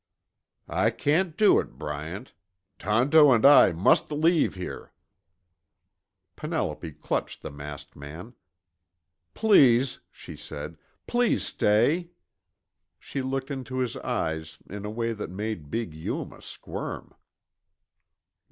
[0.67, 2.33] "I can't do it, Bryant.
[2.79, 4.93] Tonto and I must leave here."
[6.35, 8.33] Penelope clutched the masked man.
[9.35, 10.79] "Please," she said.
[11.05, 12.09] "Please stay."
[12.97, 17.13] She looked into his eyes in a way that made big Yuma squirm.